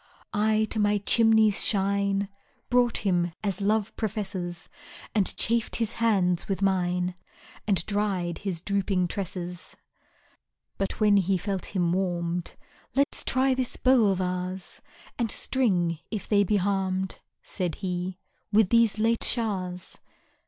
[0.33, 2.27] I to my chimney's shine
[2.71, 4.67] Brought him, as Love professes,
[5.13, 7.13] And chafed his hands with mine,
[7.67, 9.77] And dried his drooping tresses.
[10.79, 12.55] But when he felt him warm'd:
[12.95, 14.81] Let's try this bow of ours,
[15.19, 18.17] And string, if they be harm'd, Said he,
[18.51, 19.99] with these late showers.